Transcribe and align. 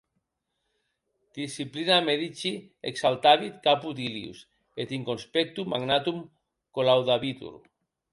Disciplina 1.39 1.97
medici 2.07 2.51
exaltavit 2.91 3.59
caput 3.67 4.01
illius, 4.07 4.39
et 4.85 4.95
in 4.99 5.05
conspectu 5.11 5.67
magnatum 5.75 6.25
collaudabitur. 6.79 7.53